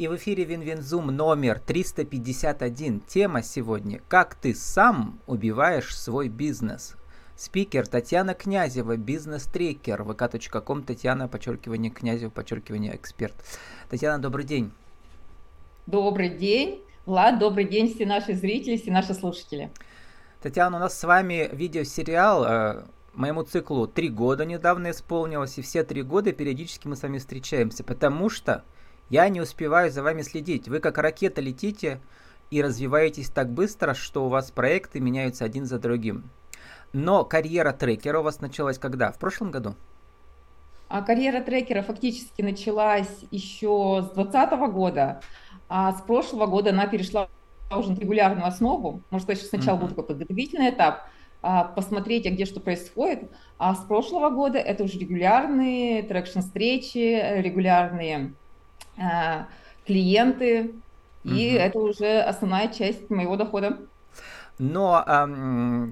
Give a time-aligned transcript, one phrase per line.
[0.00, 3.00] И в эфире Win-Win Zoom номер 351.
[3.00, 6.96] Тема сегодня «Как ты сам убиваешь свой бизнес?»
[7.36, 13.34] Спикер Татьяна Князева, бизнес-трекер, vk.com, Татьяна, подчеркивание Князева, подчеркивание эксперт.
[13.90, 14.72] Татьяна, добрый день.
[15.86, 16.82] Добрый день.
[17.04, 19.70] Влад, добрый день все наши зрители, все наши слушатели.
[20.40, 25.84] Татьяна, у нас с вами видеосериал э, моему циклу три года недавно исполнилось, и все
[25.84, 28.64] три года периодически мы с вами встречаемся, потому что
[29.10, 30.68] я не успеваю за вами следить.
[30.68, 32.00] Вы как ракета летите
[32.50, 36.30] и развиваетесь так быстро, что у вас проекты меняются один за другим.
[36.92, 39.12] Но карьера трекера у вас началась когда?
[39.12, 39.74] В прошлом году?
[40.88, 45.20] А карьера трекера фактически началась еще с 2020 года,
[45.68, 47.28] а с прошлого года она перешла
[47.70, 49.02] уже на регулярную основу.
[49.10, 49.80] Может, сказать, что сначала uh-huh.
[49.82, 51.04] был такой подготовительный этап,
[51.42, 53.30] а, посмотреть, а где что происходит.
[53.56, 58.34] А с прошлого года это уже регулярные трекшн-встречи, регулярные
[59.86, 60.74] клиенты,
[61.24, 61.56] и угу.
[61.56, 63.78] это уже основная часть моего дохода.
[64.58, 65.02] Но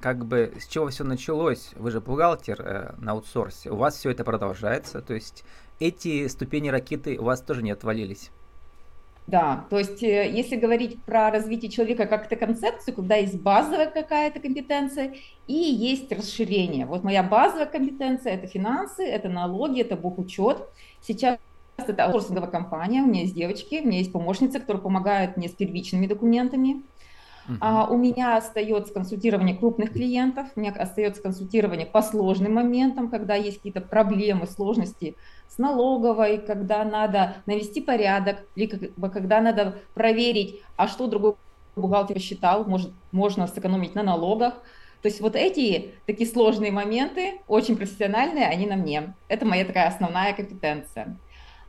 [0.02, 1.70] как бы с чего все началось?
[1.76, 3.70] Вы же бухгалтер э, на аутсорсе.
[3.70, 5.00] У вас все это продолжается.
[5.00, 5.42] То есть
[5.80, 8.30] эти ступени ракеты у вас тоже не отвалились.
[9.26, 14.40] Да, то есть э, если говорить про развитие человека как-то концепцию, когда есть базовая какая-то
[14.40, 15.14] компетенция
[15.46, 16.86] и есть расширение.
[16.86, 20.58] Вот моя базовая компетенция– это финансы, это налоги, это бухучет.
[21.02, 21.38] Сейчас
[21.86, 25.52] это аутсорсинговая компания, у меня есть девочки, у меня есть помощница, которая помогает мне с
[25.52, 26.82] первичными документами.
[27.48, 27.56] Uh-huh.
[27.60, 33.34] А, у меня остается консультирование крупных клиентов, у меня остается консультирование по сложным моментам, когда
[33.36, 35.16] есть какие-то проблемы, сложности
[35.48, 41.34] с налоговой, когда надо навести порядок, или когда надо проверить, а что другой
[41.74, 44.54] бухгалтер считал, может, можно сэкономить на налогах.
[45.00, 49.14] То есть вот эти такие сложные моменты, очень профессиональные, они на мне.
[49.28, 51.16] Это моя такая основная компетенция.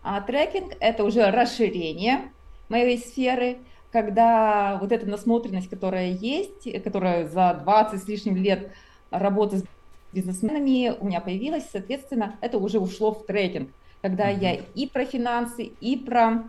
[0.01, 2.31] А трекинг– это уже расширение
[2.69, 3.57] моей сферы,
[3.91, 8.71] когда вот эта насмотренность, которая есть, которая за 20 с лишним лет
[9.11, 9.63] работы с
[10.13, 13.69] бизнесменами у меня появилась, соответственно, это уже ушло в трекинг,
[14.01, 14.41] когда mm-hmm.
[14.41, 16.43] я и про финансы, и про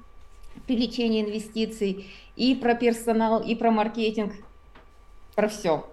[0.66, 4.32] привлечение инвестиций, и про персонал, и про маркетинг,
[5.34, 5.86] про все.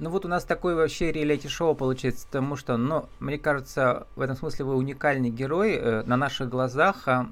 [0.00, 4.36] Ну вот у нас такой вообще реалити-шоу получается, потому что, ну, мне кажется, в этом
[4.36, 5.74] смысле вы уникальный герой.
[5.74, 7.28] Э, на наших глазах а,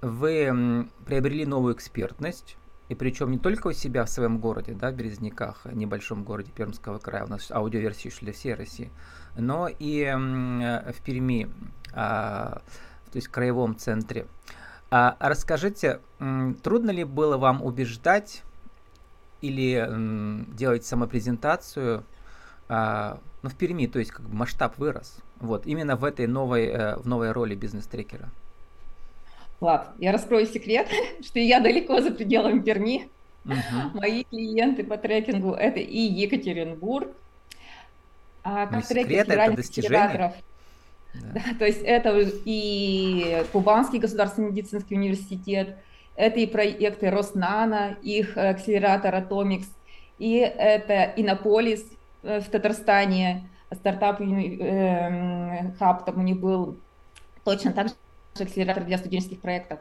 [0.00, 2.56] вы приобрели новую экспертность,
[2.88, 6.98] и причем не только у себя в своем городе, да, в Березняках, небольшом городе Пермского
[6.98, 8.90] края, у нас аудиоверсии шли всей России,
[9.36, 11.48] но и в Перми,
[11.92, 12.62] а,
[13.12, 14.26] то есть в краевом центре.
[14.90, 16.00] А расскажите,
[16.62, 18.42] трудно ли было вам убеждать
[19.40, 22.04] или делать самопрезентацию,
[22.68, 25.18] а, ну, в Перми, то есть как бы масштаб вырос.
[25.40, 28.28] Вот, именно в этой новой, э, в новой роли бизнес-трекера.
[29.60, 30.88] Влад, я раскрою секрет,
[31.24, 33.08] что я далеко за пределами Перми.
[33.44, 33.94] Uh-huh.
[33.94, 37.08] Мои клиенты по трекингу это и Екатеринбург,
[38.42, 40.34] а как ну, трекер это достижение.
[41.14, 41.32] Да.
[41.34, 45.78] да, то есть это и Кубанский государственный медицинский университет,
[46.18, 49.68] это и проекты Роснана, их акселератор Atomics,
[50.18, 51.84] и это Иннополис
[52.24, 56.76] э, в Татарстане, стартап э, хаб там у них был
[57.44, 57.94] точно так же
[58.40, 59.78] акселератор для студенческих проектов.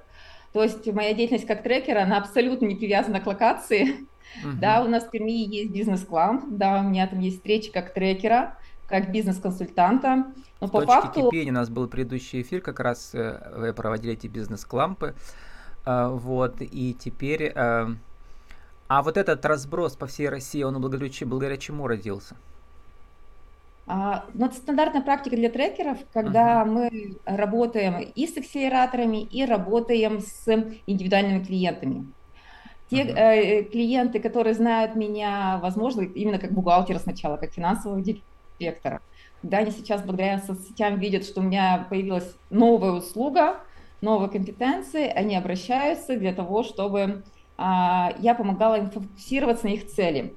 [0.53, 4.07] То есть моя деятельность как трекера, она абсолютно не привязана к локации.
[4.43, 4.53] Uh-huh.
[4.59, 8.57] Да, у нас в Перми есть бизнес-клан, да, у меня там есть встречи как трекера,
[8.87, 10.27] как бизнес-консультанта.
[10.61, 11.31] Но в по факту...
[11.31, 15.15] кипения у нас был предыдущий эфир, как раз э, вы проводили эти бизнес-клампы.
[15.87, 17.53] А, вот, и теперь...
[17.55, 17.87] А,
[18.89, 22.35] а вот этот разброс по всей России, он благодаря, благодаря чему родился?
[23.85, 26.65] А, ну, это стандартная практика для трекеров, когда uh-huh.
[26.65, 30.45] мы работаем и с акселераторами, и работаем с
[30.87, 32.11] индивидуальными клиентами.
[32.89, 33.15] Те uh-huh.
[33.15, 38.01] э, клиенты, которые знают меня, возможно, именно как бухгалтера сначала, как финансового
[38.59, 39.01] директора,
[39.41, 43.61] когда они сейчас благодаря соцсетям видят, что у меня появилась новая услуга,
[44.01, 47.23] новые компетенции, они обращаются для того, чтобы
[47.57, 50.35] а, я помогала им фокусироваться на их цели.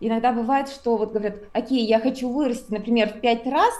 [0.00, 3.74] Иногда бывает, что вот говорят, окей, я хочу вырасти, например, в пять раз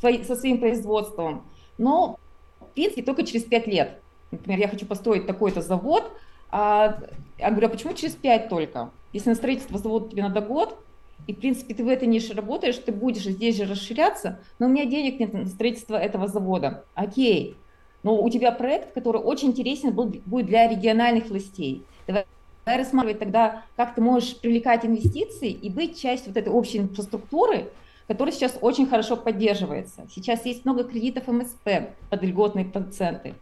[0.00, 1.44] со своим производством,
[1.76, 2.18] но
[2.60, 4.00] в принципе только через пять лет.
[4.30, 6.12] Например, я хочу построить такой-то завод,
[6.50, 7.00] а
[7.38, 8.90] я говорю, а почему через пять только?
[9.12, 10.78] Если на строительство завода тебе надо год,
[11.26, 14.68] и, в принципе, ты в этой нише работаешь, ты будешь здесь же расширяться, но у
[14.68, 16.84] меня денег нет на строительство этого завода.
[16.94, 17.56] Окей,
[18.02, 21.84] но у тебя проект, который очень интересен будет для региональных властей.
[22.06, 22.24] Давай
[22.64, 27.70] рассматривать тогда, как ты можешь привлекать инвестиции и быть частью вот этой общей инфраструктуры,
[28.06, 30.06] которая сейчас очень хорошо поддерживается.
[30.14, 33.34] Сейчас есть много кредитов МСП под льготные проценты.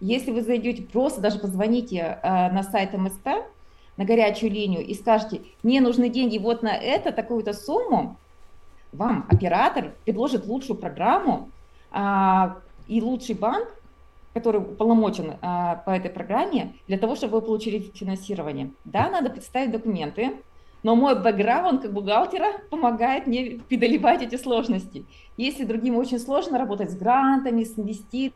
[0.00, 3.28] Если вы зайдете, просто даже позвоните э, на сайт МСП,
[3.96, 8.16] на горячую линию и скажете, мне нужны деньги вот на это, такую-то сумму,
[8.92, 11.50] вам оператор предложит лучшую программу
[11.90, 13.68] а, и лучший банк,
[14.34, 18.72] который полномочен а, по этой программе, для того, чтобы вы получили финансирование.
[18.84, 20.32] Да, надо представить документы,
[20.82, 25.06] но мой бэкграунд как бухгалтера помогает мне преодолевать эти сложности.
[25.36, 28.34] Если другим очень сложно работать с грантами, с инвестициями,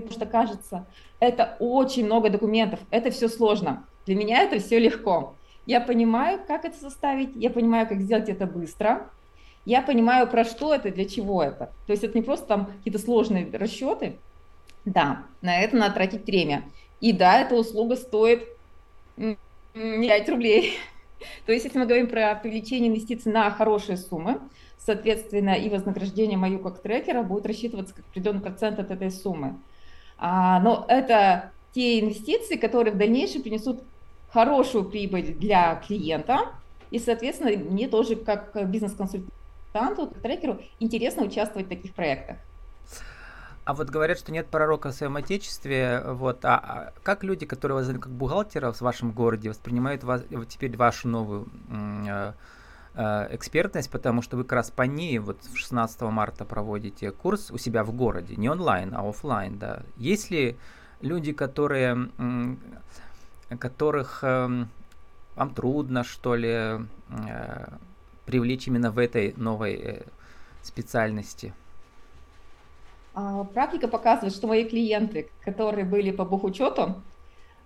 [0.00, 0.86] потому что кажется,
[1.18, 3.84] это очень много документов, это все сложно.
[4.06, 5.34] Для меня это все легко.
[5.64, 9.10] Я понимаю, как это составить, я понимаю, как сделать это быстро,
[9.64, 11.70] я понимаю, про что это, для чего это.
[11.86, 14.18] То есть это не просто там какие-то сложные расчеты.
[14.84, 16.64] Да, на это надо тратить время.
[17.00, 18.48] И да, эта услуга стоит
[19.16, 20.74] 5 рублей.
[21.46, 24.40] То есть если мы говорим про привлечение инвестиций на хорошие суммы,
[24.78, 29.56] соответственно, и вознаграждение мою как трекера будет рассчитываться как определенный процент от этой суммы.
[30.18, 33.82] А, но это те инвестиции, которые в дальнейшем принесут
[34.30, 36.52] хорошую прибыль для клиента,
[36.90, 42.36] и, соответственно, мне тоже как бизнес-консультанту, как трекеру интересно участвовать в таких проектах.
[43.64, 46.02] А вот говорят, что нет пророка в своем отечестве.
[46.04, 50.48] Вот, а, а как люди, которые вас как бухгалтеров в вашем городе, воспринимают вас, вот
[50.48, 52.32] теперь вашу новую э,
[52.94, 57.58] э, экспертность, потому что вы как раз по ней вот 16 марта проводите курс у
[57.58, 59.82] себя в городе, не онлайн, а офлайн, да.
[59.96, 60.56] Есть ли
[61.00, 62.08] люди, которые,
[63.60, 64.66] которых э,
[65.36, 67.66] вам трудно, что ли, э,
[68.26, 70.02] привлечь именно в этой новой э,
[70.62, 71.54] специальности?
[73.14, 77.02] А, практика показывает, что мои клиенты, которые были по бухучету,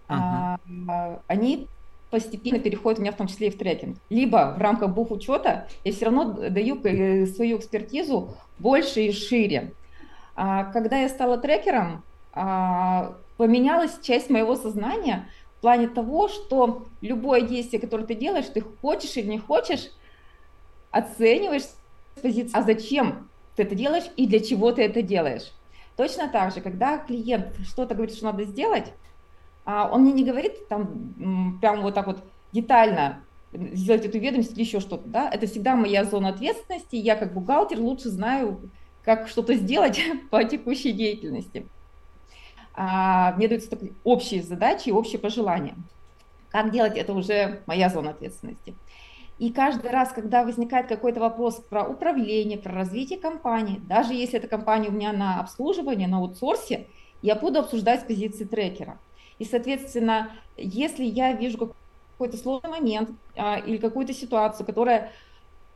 [0.08, 1.20] uh-huh.
[1.26, 1.68] они
[2.10, 3.96] постепенно переходят у меня в том числе и в трекинг.
[4.10, 9.72] Либо в рамках бухучета я все равно даю э, свою экспертизу больше и шире.
[10.34, 12.02] Когда я стала трекером,
[12.32, 19.16] поменялась часть моего сознания в плане того, что любое действие, которое ты делаешь, ты хочешь
[19.16, 19.90] или не хочешь,
[20.90, 25.52] оцениваешь с позиции, а зачем ты это делаешь и для чего ты это делаешь.
[25.96, 28.92] Точно так же, когда клиент что-то говорит, что надо сделать,
[29.64, 32.22] а он мне не говорит там прям вот так вот
[32.52, 37.32] детально сделать эту ведомость или еще что-то, да, это всегда моя зона ответственности, я как
[37.32, 38.70] бухгалтер лучше знаю,
[39.02, 40.00] как что-то сделать
[40.30, 41.66] по текущей деятельности.
[42.74, 45.74] А, мне даются только общие задачи и общие пожелания.
[46.50, 48.74] Как делать, это уже моя зона ответственности.
[49.38, 54.48] И каждый раз, когда возникает какой-то вопрос про управление, про развитие компании, даже если эта
[54.48, 56.86] компания у меня на обслуживании, на аутсорсе,
[57.20, 58.98] я буду обсуждать с позиции трекера.
[59.38, 61.74] И, соответственно, если я вижу
[62.16, 65.12] какой-то сложный момент а, или какую-то ситуацию, которая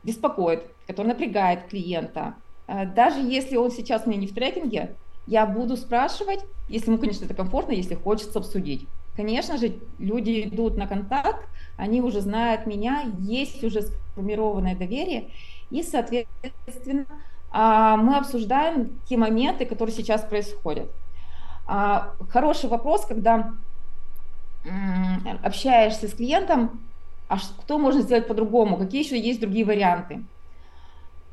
[0.03, 2.35] беспокоит, которая напрягает клиента,
[2.67, 4.95] а, даже если он сейчас меня не в трекинге,
[5.27, 8.87] я буду спрашивать, если ему, конечно, это комфортно, если хочется обсудить.
[9.15, 11.47] Конечно же, люди идут на контакт,
[11.81, 15.31] они уже знают меня, есть уже сформированное доверие,
[15.71, 17.07] и, соответственно,
[17.49, 20.91] а, мы обсуждаем те моменты, которые сейчас происходят.
[21.65, 23.53] А, хороший вопрос, когда
[25.43, 26.83] общаешься с клиентом,
[27.27, 30.23] а что можно сделать по-другому, какие еще есть другие варианты.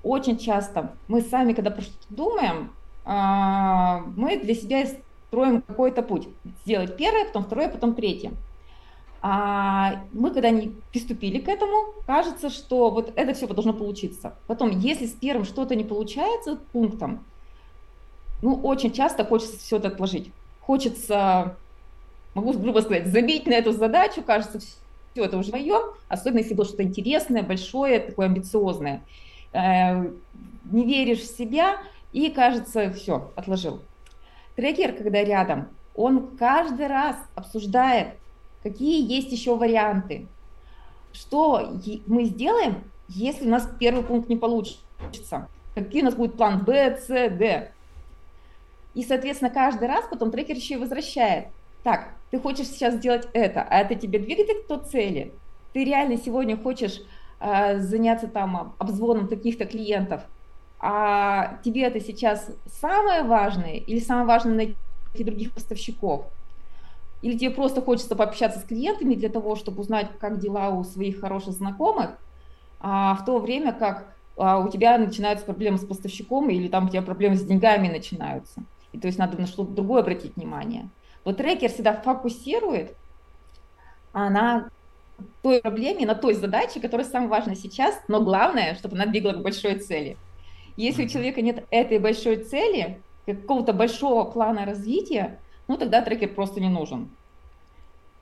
[0.03, 2.73] Очень часто мы сами, когда про что-то думаем,
[3.05, 4.87] а, мы для себя
[5.27, 6.27] строим какой-то путь.
[6.65, 8.33] Сделать первое, потом второе, потом третье.
[9.21, 14.35] А мы, когда не приступили к этому, кажется, что вот это все должно получиться.
[14.47, 17.25] Потом, если с первым что-то не получается пунктом,
[18.43, 20.31] ну, очень часто хочется все это отложить.
[20.61, 21.57] Хочется,
[22.35, 26.67] могу грубо сказать, забить на эту задачу, кажется, все это уже мое, особенно если было
[26.67, 29.03] что-то интересное, большое, такое амбициозное.
[29.53, 30.11] Э,
[30.71, 31.79] не веришь в себя,
[32.13, 33.81] и кажется, все, отложил.
[34.55, 38.15] Трекер, когда рядом, он каждый раз обсуждает,
[38.62, 40.27] какие есть еще варианты,
[41.12, 46.65] что мы сделаем, если у нас первый пункт не получится, какие у нас будет план
[46.65, 47.73] Б, С, Д.
[48.95, 51.49] И, соответственно, каждый раз потом трекер еще и возвращает.
[51.85, 55.33] Так, ты хочешь сейчас сделать это, а это тебе двигает к той цели.
[55.73, 57.00] Ты реально сегодня хочешь
[57.41, 60.23] э, заняться там обзвоном таких-то клиентов–
[60.81, 62.50] а тебе это сейчас
[62.81, 66.27] самое важное или самое важное найти других поставщиков?
[67.23, 71.21] Или тебе просто хочется пообщаться с клиентами для того, чтобы узнать, как дела у своих
[71.21, 72.19] хороших знакомых,
[72.81, 76.89] а в то время как а, у тебя начинаются проблемы с поставщиком или там у
[76.89, 78.63] тебя проблемы с деньгами начинаются.
[78.93, 80.89] И то есть надо на что-то другое обратить внимание.
[81.25, 82.95] Вот трекер всегда фокусирует
[84.15, 84.69] на
[85.43, 89.43] той проблеме, на той задаче, которая самая важная сейчас, но главное, чтобы она двигала к
[89.43, 90.17] большой цели–
[90.79, 96.61] если у человека нет этой большой цели, какого-то большого плана развития, ну тогда трекер просто
[96.61, 97.11] не нужен.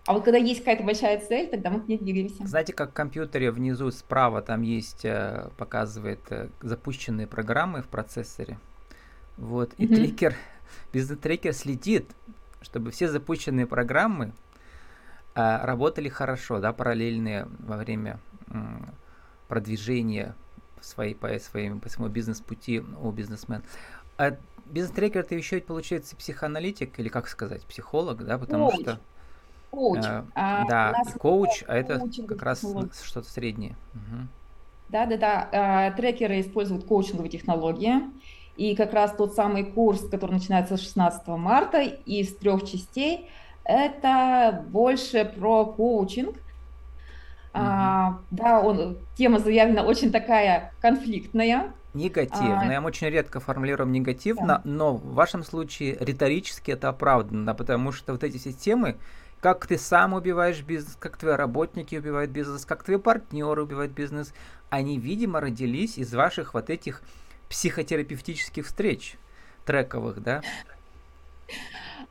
[0.06, 2.46] А вот когда есть какая-то большая цель, тогда мы к ней двигаемся.
[2.46, 8.58] Знаете, как в компьютере внизу справа там есть, э, показывает э, запущенные программы в процессоре.
[9.36, 9.94] Вот, и mm-hmm.
[9.96, 10.36] трекер,
[10.92, 12.08] бизнес-трекер следит,
[12.62, 14.32] чтобы все запущенные программы
[15.34, 18.20] э, работали хорошо, да, параллельные во время
[19.48, 20.36] продвижения
[20.80, 23.64] своей, по, своим, по своему бизнес-пути у бизнесмена.
[24.18, 24.36] А
[24.70, 28.80] бизнес-трекер это еще получается психоаналитик или как сказать, психолог, да, потому коуч.
[28.80, 29.00] что
[29.70, 30.04] коуч.
[30.04, 32.60] Э, а, да, коуч, а это как раз
[33.04, 33.76] что-то среднее.
[33.94, 34.28] Угу.
[34.88, 35.90] Да, да, да.
[35.96, 37.94] Трекеры используют коучинговые технологии.
[38.56, 43.28] И как раз тот самый курс, который начинается с 16 марта из трех частей,
[43.64, 46.36] это больше про коучинг.
[46.36, 46.38] Mm-hmm.
[47.52, 51.72] А, да, он, тема заявлена очень такая конфликтная.
[51.96, 52.78] Негативная.
[52.78, 54.60] А, Мы очень редко формулируем негативно, да.
[54.64, 58.96] но в вашем случае риторически это оправдано, потому что вот эти все темы,
[59.40, 64.34] как ты сам убиваешь бизнес, как твои работники убивают бизнес, как твои партнеры убивают бизнес,
[64.68, 67.00] они, видимо, родились из ваших вот этих
[67.48, 69.16] психотерапевтических встреч
[69.64, 70.42] трековых, да?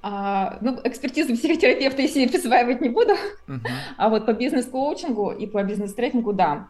[0.02, 3.14] А, ну, экспертизу психотерапевта я себе присваивать не буду,
[3.48, 3.60] uh-huh.
[3.98, 6.70] а вот по бизнес-коучингу и по бизнес-трекингу, да.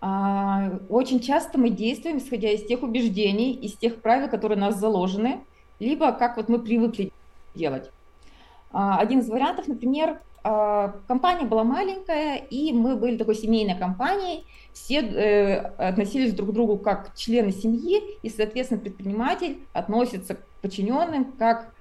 [0.00, 5.40] Очень часто мы действуем, исходя из тех убеждений, из тех правил, которые у нас заложены,
[5.78, 7.12] либо как вот мы привыкли
[7.54, 7.90] делать.
[8.72, 14.46] А, один из вариантов, например, а, компания была маленькая, и мы были такой семейной компанией,
[14.72, 21.32] все э, относились друг к другу как члены семьи, и, соответственно, предприниматель относится к подчиненным
[21.32, 21.72] как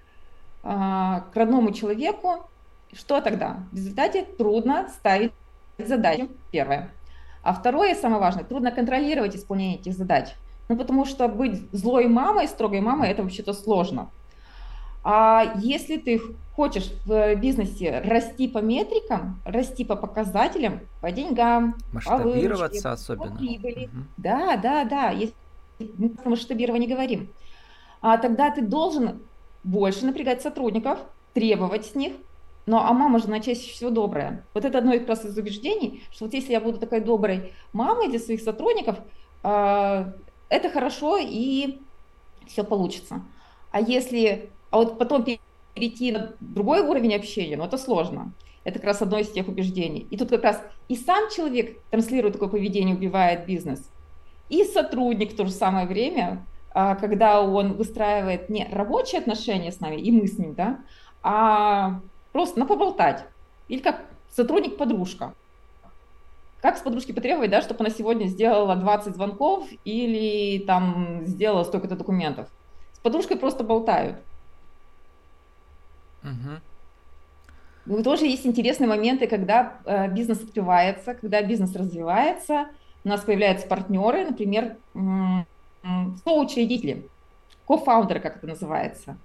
[0.64, 2.50] а, к родному человеку.
[2.92, 3.64] Что тогда?
[3.72, 5.32] В результате трудно ставить
[5.78, 6.92] задачи, первое.
[7.42, 10.30] А второе, самое важное, трудно контролировать исполнение этих задач.
[10.68, 14.10] Ну, потому что быть злой мамой, строгой мамой, это вообще-то сложно.
[15.04, 16.22] А если ты
[16.56, 23.32] хочешь в бизнесе расти по метрикам, расти по показателям, по деньгам, масштабироваться по выручке, особенно.
[23.32, 24.04] По прибыли, угу.
[24.18, 25.34] да, да, да, если
[25.98, 27.30] мы про масштабирование говорим,
[28.02, 29.22] а тогда ты должен
[29.64, 31.00] больше напрягать сотрудников,
[31.34, 32.14] требовать с них.
[32.66, 34.46] Но а мама же она чаще всего добрая.
[34.54, 38.20] Вот это одно из, из убеждений, что вот если я буду такой доброй мамой для
[38.20, 38.98] своих сотрудников,
[39.44, 40.14] э,
[40.50, 41.80] это хорошо и
[42.48, 43.24] все получится.
[43.72, 45.26] А если а вот потом
[45.74, 48.34] перейти на другой уровень общения, ну это сложно.
[48.64, 50.06] Это как раз одно из тех убеждений.
[50.12, 53.90] И тут как раз и сам человек транслирует такое поведение, убивает бизнес,
[54.50, 59.80] и сотрудник в то же самое время, а, когда он выстраивает не рабочие отношения с
[59.80, 60.80] нами, и мы с ним, да,
[61.24, 63.26] а просто на поболтать.
[63.68, 65.34] Или как сотрудник-подружка.
[66.62, 71.96] Как с подружки потребовать, да, чтобы она сегодня сделала 20 звонков или там сделала столько-то
[71.96, 72.50] документов.
[72.94, 74.18] С подружкой просто болтают.
[76.24, 76.60] Угу.
[77.86, 82.68] Ну, тоже есть интересные моменты, когда э, бизнес открывается, когда бизнес развивается,
[83.04, 84.76] у нас появляются партнеры, например,
[86.26, 87.08] соучредители,
[87.66, 89.18] кофаундеры, как это называется.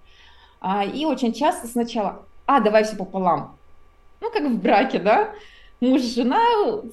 [0.61, 3.57] А, и очень часто сначала, а, давай все пополам.
[4.21, 5.35] Ну, как в браке, да?
[5.81, 6.41] Муж жена,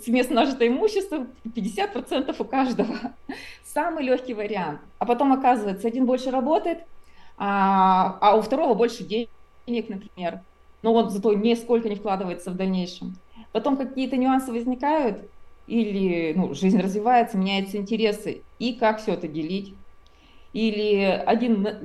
[0.03, 2.97] совместно нажитое имущество, 50% у каждого.
[3.63, 4.81] Самый легкий вариант.
[4.99, 6.79] А потом оказывается, один больше работает,
[7.37, 9.29] а, а у второго больше денег
[9.67, 10.41] денег, например,
[10.81, 13.15] но он зато нисколько не вкладывается в дальнейшем.
[13.51, 15.29] Потом какие-то нюансы возникают,
[15.67, 19.73] или ну, жизнь развивается, меняются интересы, и как все это делить.
[20.53, 21.77] Или один э,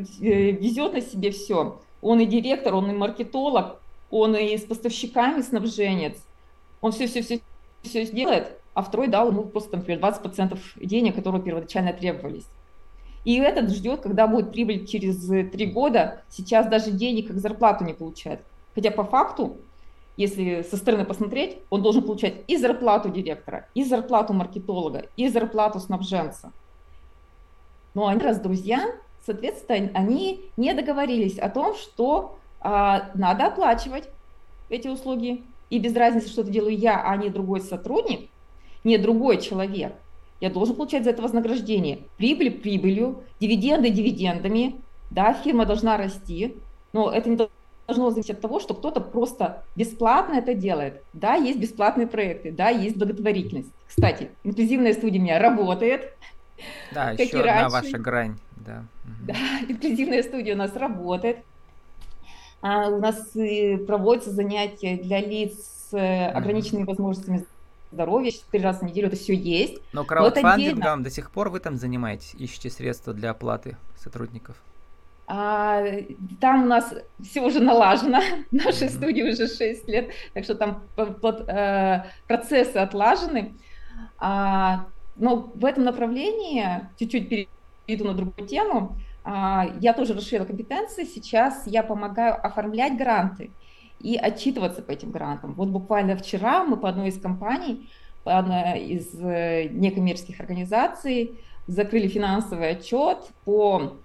[0.50, 6.16] везет на себе все, он и директор, он и маркетолог, он и с поставщиками снабженец,
[6.80, 7.40] он все-все-все
[7.82, 12.46] все сделает, а второй дал ему просто, например, 20% денег, которые первоначально требовались.
[13.24, 16.22] И этот ждет, когда будет прибыль через три года.
[16.28, 18.40] Сейчас даже денег как зарплату не получает.
[18.74, 19.56] Хотя по факту,
[20.16, 25.80] если со стороны посмотреть, он должен получать и зарплату директора, и зарплату маркетолога, и зарплату
[25.80, 26.52] снабженца.
[27.94, 28.94] Но они раз друзья,
[29.26, 34.08] соответственно, они не договорились о том, что а, надо оплачивать
[34.70, 35.42] эти услуги.
[35.68, 38.30] И без разницы, что это делаю я, а не другой сотрудник,
[38.84, 39.92] не другой человек
[40.40, 42.00] я должен получать за это вознаграждение.
[42.16, 44.76] Прибыль прибылью, дивиденды дивидендами,
[45.10, 46.56] да, фирма должна расти,
[46.92, 47.36] но это не
[47.86, 51.02] должно зависеть от того, что кто-то просто бесплатно это делает.
[51.12, 53.70] Да, есть бесплатные проекты, да, есть благотворительность.
[53.86, 56.12] Кстати, инклюзивная студия у меня работает.
[56.92, 58.36] Да, еще одна ваша грань.
[58.56, 58.84] Да.
[59.26, 59.34] да,
[59.68, 61.38] инклюзивная студия у нас работает.
[62.62, 63.30] А у нас
[63.86, 65.54] проводятся занятия для лиц
[65.90, 67.46] с э, ограниченными возможностями
[67.92, 69.80] здоровья, четыре раза в неделю это все есть.
[69.92, 74.56] Но краудфандингом до сих пор вы там занимаетесь, ищете средства для оплаты сотрудников?
[75.28, 75.82] А,
[76.40, 78.20] там у нас все уже налажено,
[78.50, 83.54] в нашей студии уже 6 лет, так что там э, процессы отлажены.
[84.18, 84.86] А,
[85.16, 91.66] но в этом направлении, чуть-чуть перейду на другую тему, а, я тоже расширила компетенции, сейчас
[91.66, 93.50] я помогаю оформлять гранты
[94.00, 95.54] и отчитываться по этим грантам.
[95.54, 97.88] Вот буквально вчера мы по одной из компаний,
[98.24, 103.96] по одной из э, некоммерческих организаций закрыли финансовый отчет по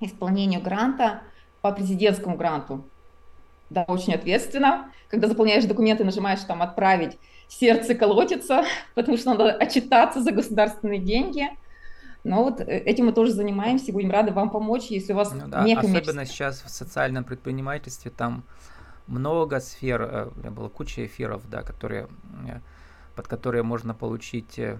[0.00, 1.22] исполнению гранта,
[1.60, 2.84] по президентскому гранту.
[3.70, 4.90] Да, очень ответственно.
[5.08, 11.48] Когда заполняешь документы, нажимаешь там «Отправить», сердце колотится, потому что надо отчитаться за государственные деньги.
[12.24, 15.46] Но вот э, этим мы тоже занимаемся, будем рады вам помочь, если у вас ну,
[15.46, 18.42] да, Особенно сейчас в социальном предпринимательстве там
[19.06, 22.08] много сфер, у меня было куча эфиров, да, которые,
[22.46, 22.58] э,
[23.14, 24.76] под которые можно получить э,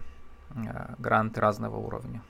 [0.99, 2.21] гранты разного уровня.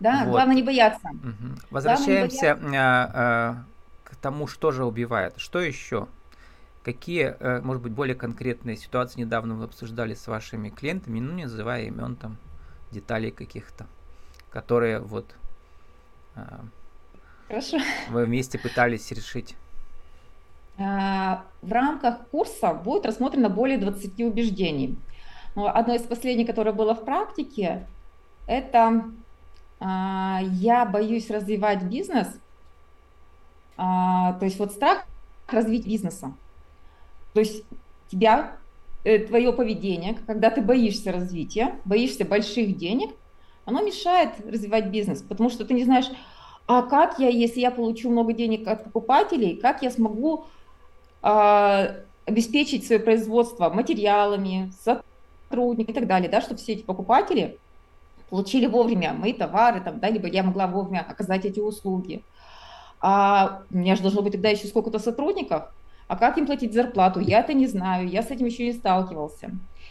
[0.00, 0.32] Да, вот.
[0.32, 1.08] главное не бояться.
[1.08, 1.60] Угу.
[1.70, 3.64] Возвращаемся не бояться.
[4.20, 5.34] Тому, что же убивает.
[5.36, 6.08] Что еще?
[6.82, 11.82] Какие, может быть, более конкретные ситуации недавно вы обсуждали с вашими клиентами, ну, не называя
[11.84, 12.38] имен там,
[12.90, 13.86] деталей каких-то,
[14.50, 15.34] которые вот
[17.48, 17.78] Хорошо.
[18.10, 19.56] вы вместе пытались решить?
[20.78, 24.96] Э, в рамках курса будет рассмотрено более 20 убеждений.
[25.56, 27.86] Одно из последних, которое было в практике,
[28.46, 29.04] это
[29.80, 32.28] э, я боюсь развивать бизнес,
[33.78, 35.04] э, то есть вот страх
[35.48, 36.32] развить бизнеса.
[37.32, 37.64] То есть
[38.10, 38.56] тебя,
[39.02, 43.10] твое поведение, когда ты боишься развития, боишься больших денег,
[43.64, 46.10] оно мешает развивать бизнес, потому что ты не знаешь,
[46.66, 50.44] а как я, если я получу много денег от покупателей, как я смогу
[51.22, 57.58] а, обеспечить свое производство материалами, сотрудниками и так далее, да, чтобы все эти покупатели
[58.28, 62.22] получили вовремя мои товары, там, да, либо я могла вовремя оказать эти услуги.
[63.00, 65.64] А у меня же должно быть тогда еще сколько-то сотрудников,
[66.08, 69.50] а как им платить зарплату, я это не знаю, я с этим еще не сталкивался.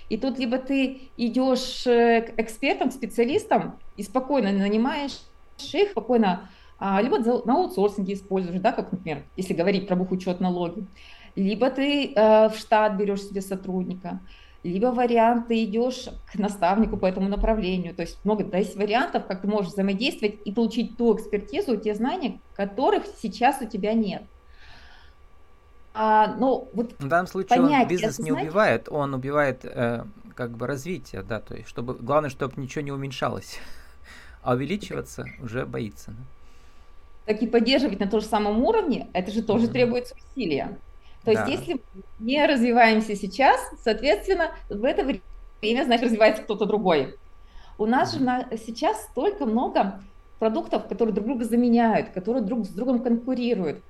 [0.09, 5.19] И тут либо ты идешь э, к экспертам, к специалистам и спокойно нанимаешь
[5.73, 10.85] их, спокойно, а, либо на аутсорсинге используешь, да, как, например, если говорить про бухучет налоги,
[11.35, 14.21] либо ты э, в штат берешь себе сотрудника,
[14.63, 17.93] либо вариант ты идешь к наставнику по этому направлению.
[17.93, 21.95] То есть много да, есть вариантов, как ты можешь взаимодействовать и получить ту экспертизу, те
[21.95, 24.23] знания, которых сейчас у тебя нет.
[25.93, 30.03] А, ну, вот в данном случае он бизнес не убивает, он убивает э,
[30.35, 33.59] как бы развитие, да, то есть чтобы главное, чтобы ничего не уменьшалось,
[34.43, 36.11] а увеличиваться уже боится.
[36.11, 37.33] Да?
[37.33, 39.71] Так и поддерживать на том же самом уровне, это же тоже mm-hmm.
[39.71, 40.77] требуется усилия.
[41.27, 41.45] То да.
[41.45, 47.15] есть, если мы не развиваемся сейчас, соответственно, в это время, значит, развивается кто-то другой.
[47.77, 50.01] У нас же на, сейчас столько много
[50.39, 53.83] продуктов, которые друг друга заменяют, которые друг с другом конкурируют.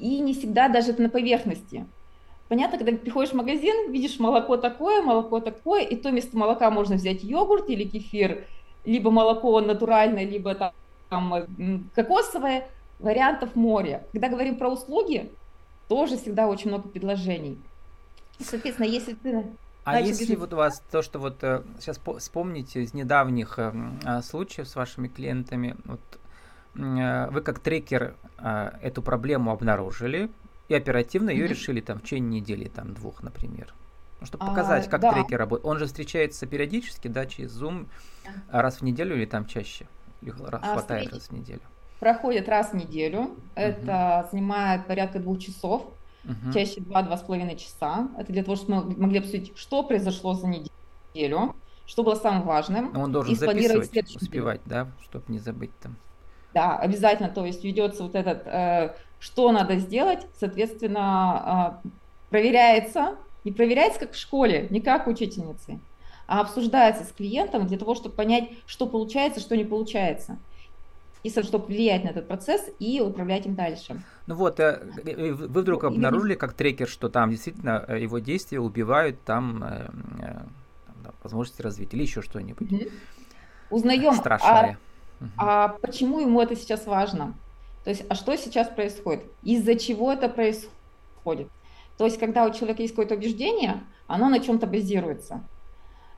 [0.00, 1.86] И не всегда даже это на поверхности.
[2.48, 6.96] Понятно, когда приходишь в магазин, видишь молоко такое, молоко такое, и то вместо молока можно
[6.96, 8.48] взять йогурт или кефир,
[8.84, 10.72] либо молоко натуральное, либо там,
[11.08, 12.66] там кокосовое,
[12.98, 14.08] вариантов море.
[14.10, 15.30] Когда говорим про услуги,
[15.88, 17.58] тоже всегда очень много предложений.
[18.40, 19.44] Соответственно, если ты
[19.84, 20.38] а если бизнес...
[20.38, 23.72] вот у вас то, что вот э, сейчас вспомните из недавних э,
[24.04, 26.00] э, случаев с вашими клиентами, вот,
[26.76, 30.30] э, вы как трекер э, эту проблему обнаружили
[30.68, 31.48] и оперативно ее mm-hmm.
[31.48, 33.74] решили там в течение недели, там двух, например.
[34.20, 35.12] Ну, чтобы показать, а, как да.
[35.12, 35.66] трекер работает.
[35.66, 37.86] Он же встречается периодически, да, через Zoom
[38.50, 39.86] раз в неделю или там чаще?
[40.22, 41.60] Их а, хватает раз в неделю
[42.00, 43.36] проходит раз в неделю.
[43.54, 44.30] Это угу.
[44.30, 45.86] занимает порядка двух часов,
[46.24, 46.52] угу.
[46.52, 48.08] чаще два-два с половиной часа.
[48.18, 51.54] Это для того, чтобы мы могли обсудить, что произошло за неделю,
[51.86, 52.92] что было самым важным.
[52.92, 55.96] Но он должен и записывать, успевать, да, чтобы не забыть там.
[56.52, 57.28] Да, обязательно.
[57.28, 61.88] То есть ведется вот этот, э, что надо сделать, соответственно, э,
[62.30, 63.16] проверяется.
[63.42, 65.78] Не проверяется как в школе, не как учительницы,
[66.26, 70.38] а обсуждается с клиентом для того, чтобы понять, что получается, что не получается
[71.24, 74.00] и чтобы влиять на этот процесс и управлять им дальше.
[74.26, 78.60] Ну вот, э, э, вы вдруг обнаружили как трекер, что там действительно э, его действия
[78.60, 79.64] убивают там,
[81.02, 82.70] там возможности развития или еще что-нибудь.
[82.70, 82.82] Угу.
[83.70, 85.30] Узнаем, а, угу.
[85.38, 87.34] а почему ему это сейчас важно?
[87.84, 89.24] То есть, а что сейчас происходит?
[89.42, 91.48] Из-за чего это происходит?
[91.96, 95.42] То есть, когда у человека есть какое-то убеждение, оно на чем-то базируется.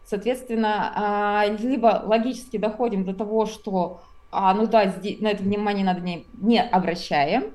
[0.05, 5.85] Соответственно, а, либо логически доходим до того, что а, ну да, здесь, на это внимание
[5.85, 7.53] надо не, не обращаем.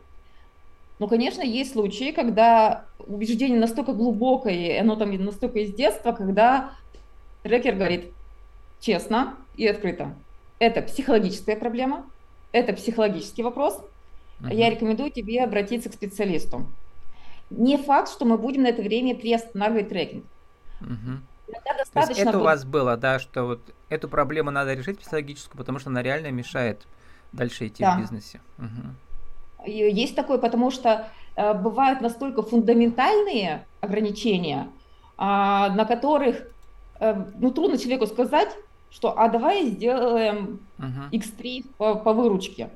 [1.00, 6.72] Но, конечно, есть случаи, когда убеждение настолько глубокое, и оно там настолько из детства, когда
[7.44, 8.12] трекер говорит
[8.80, 10.14] честно и открыто.
[10.60, 12.06] Это психологическая проблема,
[12.52, 13.84] это психологический вопрос,
[14.40, 14.50] угу.
[14.50, 16.68] я рекомендую тебе обратиться к специалисту.
[17.50, 20.26] Не факт, что мы будем на это время приостанавливать трекинг.
[21.58, 21.78] Угу.
[21.78, 22.02] достаточно...
[22.02, 25.80] То есть это у вас было, да, что вот эту проблему надо решить психологическую, потому
[25.80, 26.88] что она реально мешает
[27.32, 27.96] дальше идти да.
[27.96, 28.42] в бизнесе.
[28.58, 29.70] Угу.
[29.70, 34.70] Есть такое, потому что э, бывают настолько фундаментальные ограничения,
[35.18, 36.44] э, на которых
[37.00, 38.50] э, ну, трудно человеку сказать,
[38.90, 41.12] что а давай сделаем uh-huh.
[41.12, 42.70] X3 по, по выручке.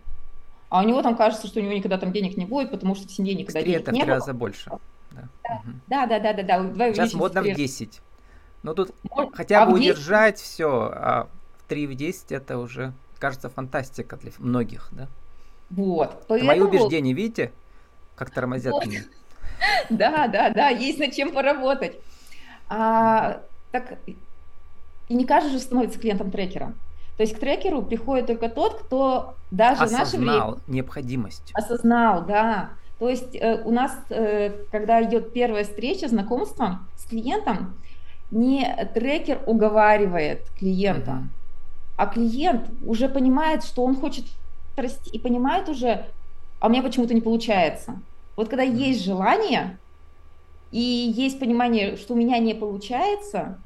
[0.70, 3.08] А у него там кажется, что у него никогда там денег не будет, потому что
[3.08, 4.16] в семье никогда денег это не было.
[4.16, 4.72] раза больше.
[5.12, 5.28] Да.
[5.88, 6.64] Да, да, да, да, да.
[6.64, 8.02] Давай Сейчас модно в 10.
[8.65, 11.28] Но тут Может, хотя а бы удержать все, а
[11.60, 15.08] в 3 в 10 это уже кажется фантастика для многих, да?
[15.69, 16.25] Вот.
[16.28, 16.47] Поэтому...
[16.47, 17.51] Мои убеждения, видите,
[18.15, 18.88] как тормозят вот.
[18.88, 19.01] меня.
[19.89, 21.93] Да, да, да, есть над чем поработать.
[22.67, 26.73] А, так и не каждый же становится клиентом трекера.
[27.17, 30.58] То есть к трекеру приходит только тот, кто даже Осознал в наше время...
[30.67, 31.51] необходимость.
[31.54, 32.71] Осознал, да.
[32.97, 37.75] То есть э, у нас, э, когда идет первая встреча, знакомство с клиентом,
[38.36, 41.28] не трекер уговаривает клиента, uh-huh.
[41.95, 44.26] а клиент уже понимает, что он хочет
[44.76, 46.06] расти и понимает уже,
[46.60, 48.02] а у меня почему-то не получается.
[48.36, 48.76] Вот когда uh-huh.
[48.76, 49.78] есть желание
[50.71, 53.58] и есть понимание, что у меня не получается,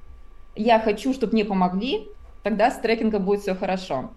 [0.56, 2.08] я хочу, чтобы мне помогли,
[2.44, 4.12] тогда с трекингом будет все хорошо.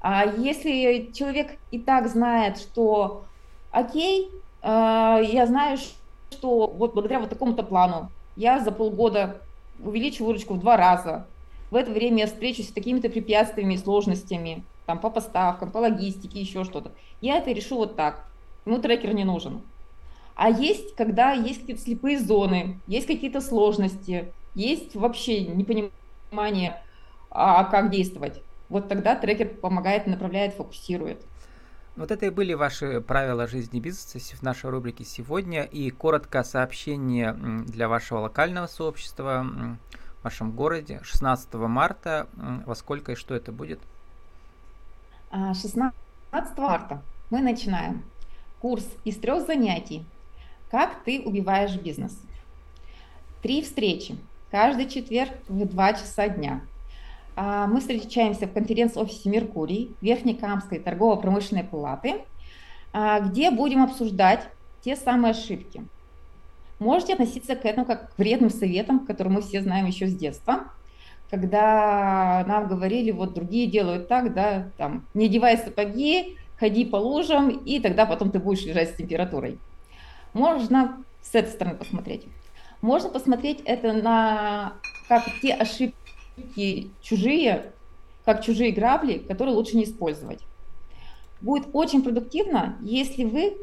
[0.00, 3.24] А если человек и так знает, что
[3.72, 4.30] окей,
[4.62, 5.78] э, я знаю,
[6.30, 9.40] что вот благодаря вот такому-то плану я за полгода
[9.84, 11.26] увеличу выручку в два раза,
[11.70, 16.40] в это время я встречусь с какими-то препятствиями и сложностями, там, по поставкам, по логистике,
[16.40, 16.92] еще что-то.
[17.20, 18.26] Я это решу вот так.
[18.66, 19.62] Ему трекер не нужен.
[20.34, 26.82] А есть, когда есть какие-то слепые зоны, есть какие-то сложности, есть вообще непонимание,
[27.30, 28.42] а как действовать.
[28.68, 31.22] Вот тогда трекер помогает, направляет, фокусирует.
[31.96, 35.64] Вот это и были ваши правила жизни бизнеса в нашей рубрике сегодня.
[35.64, 39.44] И коротко сообщение для вашего локального сообщества
[40.20, 42.28] в вашем городе 16 марта.
[42.66, 43.80] Во сколько и что это будет?
[45.30, 45.92] 16
[46.32, 48.02] а, марта мы начинаем
[48.60, 50.04] курс из трех занятий
[50.70, 52.18] «Как ты убиваешь бизнес».
[53.42, 54.16] Три встречи
[54.50, 56.60] каждый четверг в 2 часа дня.
[57.42, 62.16] А, мы встречаемся в конференц-офисе «Меркурий» Верхнекамской торгово-промышленной палаты,
[62.92, 64.46] а, где будем обсуждать
[64.82, 65.82] те самые ошибки.
[66.78, 70.64] Можете относиться к этому как к вредным советам, которые мы все знаем еще с детства,
[71.30, 77.48] когда нам говорили, вот другие делают так, да, там, не одевай сапоги, ходи по лужам,
[77.48, 79.58] и тогда потом ты будешь лежать с температурой.
[80.34, 82.26] Можно с этой стороны посмотреть.
[82.82, 84.74] Можно посмотреть это на
[85.10, 85.99] как те ошибки
[87.00, 87.72] чужие,
[88.24, 90.40] как чужие грабли, которые лучше не использовать.
[91.40, 93.56] Будет очень продуктивно, если вы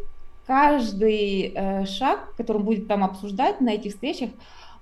[0.48, 4.30] каждый э, шаг, который будет там обсуждать на этих встречах,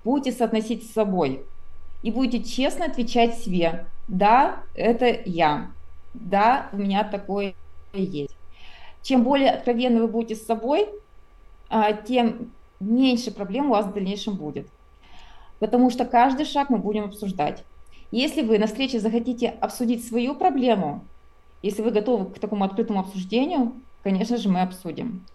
[0.04, 1.42] будете соотносить с собой
[2.02, 5.70] и будете честно отвечать себе, да, это я,
[6.14, 7.54] да, у меня такое
[7.92, 8.36] есть.
[9.02, 10.88] Чем более откровенны вы будете с собой,
[11.68, 14.68] а, тем меньше проблем у вас в дальнейшем будет.
[15.58, 17.64] Потому что каждый шаг мы будем обсуждать.
[18.10, 21.04] Если вы на встрече захотите обсудить свою проблему,
[21.62, 25.26] если вы готовы к такому открытому обсуждению, конечно же, мы обсудим.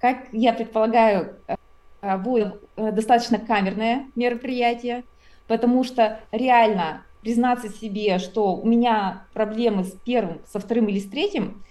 [0.00, 5.04] Как я предполагаю, э, будет э, достаточно камерное мероприятие,
[5.46, 11.08] потому что реально признаться себе, что у меня проблемы с первым, со вторым или с
[11.08, 11.64] третьим,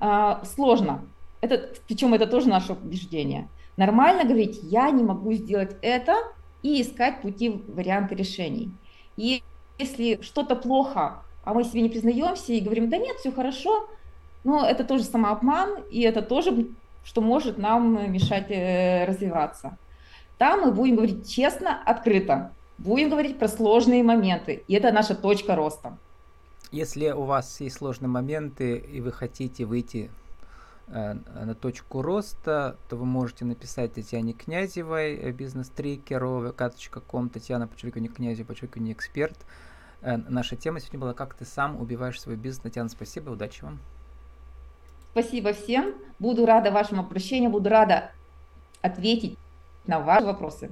[0.00, 1.06] э, сложно.
[1.40, 3.48] Это, причем это тоже наше убеждение–
[3.80, 6.14] Нормально говорить, я не могу сделать это
[6.62, 8.70] и искать пути, варианты решений.
[9.16, 9.42] И
[9.80, 13.88] если что-то плохо, а мы себе не признаемся и говорим, да нет, все хорошо,
[14.44, 16.68] но это тоже самообман, и это тоже,
[17.04, 19.76] что может нам мешать э, развиваться.
[20.38, 25.56] Там мы будем говорить честно, открыто, будем говорить про сложные моменты, и это наша точка
[25.56, 25.96] роста.
[26.72, 30.10] Если у вас есть сложные моменты, и вы хотите выйти
[30.92, 31.14] Э,
[31.44, 38.48] на точку роста, то вы можете написать Татьяне Князевой, э, бизнес-трекеру, vk.com, Татьяна, подчеркивание Князева,
[38.48, 39.36] подчеркивание эксперт.
[40.02, 42.62] Э, наша тема сегодня была «Как ты сам убиваешь свой бизнес».
[42.62, 43.78] Татьяна, спасибо, удачи вам.
[45.12, 45.94] Спасибо всем.
[46.18, 48.12] Буду рада вашему обращению, буду рада
[48.80, 49.36] ответить
[49.86, 50.70] на ваши вопросы.